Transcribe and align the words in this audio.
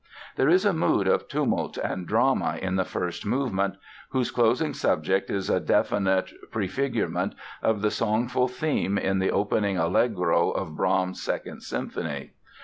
There 0.35 0.49
is 0.49 0.65
a 0.65 0.73
mood 0.73 1.07
of 1.07 1.27
tumult 1.27 1.77
and 1.77 2.07
drama 2.07 2.57
in 2.59 2.75
the 2.75 2.83
first 2.83 3.23
movement, 3.23 3.75
whose 4.09 4.31
closing 4.31 4.73
subject 4.73 5.29
is 5.29 5.47
a 5.47 5.59
definite 5.59 6.31
prefigurement 6.49 7.35
of 7.61 7.83
the 7.83 7.91
songful 7.91 8.47
theme 8.47 8.97
in 8.97 9.19
the 9.19 9.29
opening 9.29 9.77
allegro 9.77 10.49
of 10.49 10.75
Brahms' 10.75 11.21
Second 11.21 11.61
Symphony. 11.61 12.31